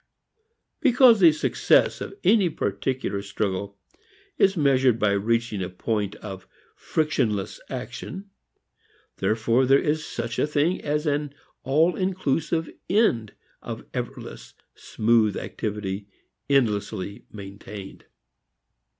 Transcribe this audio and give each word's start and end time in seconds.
Because 0.79 1.19
the 1.19 1.31
success 1.31 2.01
of 2.01 2.15
any 2.23 2.49
particular 2.49 3.21
struggle 3.21 3.77
is 4.35 4.57
measured 4.57 4.97
by 4.97 5.11
reaching 5.11 5.61
a 5.61 5.69
point 5.69 6.15
of 6.15 6.47
frictionless 6.75 7.61
action, 7.69 8.31
therefore 9.17 9.67
there 9.67 9.77
is 9.77 10.03
such 10.03 10.39
a 10.39 10.47
thing 10.47 10.81
as 10.81 11.05
an 11.05 11.35
all 11.61 11.95
inclusive 11.95 12.67
end 12.89 13.33
of 13.61 13.85
effortless 13.93 14.55
smooth 14.73 15.37
activity 15.37 16.07
endlessly 16.49 17.25
maintained. 17.31 18.05